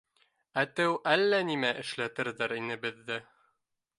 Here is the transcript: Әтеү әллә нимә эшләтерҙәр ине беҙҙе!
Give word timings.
Әтеү 0.61 0.95
әллә 1.11 1.41
нимә 1.51 1.69
эшләтерҙәр 1.83 2.57
ине 2.57 2.81
беҙҙе! 2.87 3.21